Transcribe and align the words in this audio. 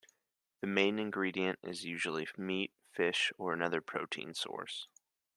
The 0.61 0.65
main 0.67 0.97
ingredient 0.97 1.59
is 1.61 1.85
usually 1.85 2.27
meat, 2.35 2.73
fish 2.91 3.31
or 3.37 3.53
another 3.53 3.81
protein 3.81 4.33
source. 4.33 4.87